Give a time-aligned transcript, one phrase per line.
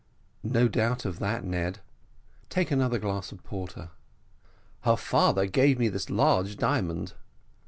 [0.41, 1.77] "No doubt of that, Ned
[2.49, 3.91] take another glass of porter."
[4.79, 7.13] "Her father gave me this large diamond."